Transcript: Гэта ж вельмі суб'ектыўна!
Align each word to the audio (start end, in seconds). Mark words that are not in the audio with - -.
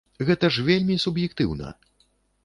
Гэта 0.27 0.47
ж 0.53 0.63
вельмі 0.69 0.95
суб'ектыўна! 1.03 1.69